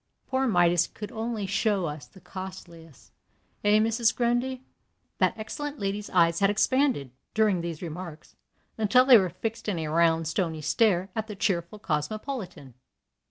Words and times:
Poor 0.25 0.47
Midas 0.47 0.87
could 0.87 1.11
only 1.11 1.45
show 1.45 1.85
us 1.85 2.07
the 2.07 2.19
costliest. 2.19 3.11
Eh, 3.63 3.77
Mrs. 3.77 4.15
Grundy?" 4.15 4.63
That 5.19 5.35
excellent 5.37 5.77
lady's 5.77 6.09
eyes 6.09 6.39
had 6.39 6.49
expanded, 6.49 7.11
during 7.35 7.61
these 7.61 7.83
remarks, 7.83 8.35
until 8.79 9.05
they 9.05 9.19
were 9.19 9.29
fixed 9.29 9.69
in 9.69 9.77
a 9.77 9.89
round, 9.89 10.27
stony 10.27 10.61
stare 10.63 11.11
at 11.15 11.27
the 11.27 11.35
cheerful 11.35 11.77
cosmopolitan. 11.77 12.73